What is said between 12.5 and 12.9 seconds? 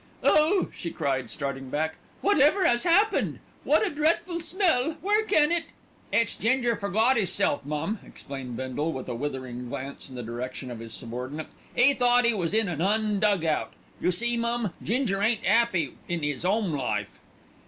in an